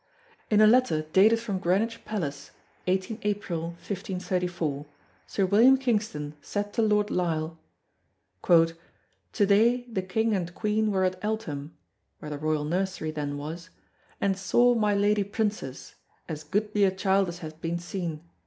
[0.49, 2.49] In a letter dated from Greenwich Palace,
[2.87, 4.87] 18 April, 1534,
[5.27, 7.59] Sir William Kingston said to Lord Lisle:
[8.49, 8.73] "To
[9.45, 11.77] day, the King and Queen were at Eltham"
[12.17, 13.69] (where the royal nursery then was)
[14.19, 15.93] "and saw my Lady Princess
[16.27, 18.27] as goodly a child as hath been seen.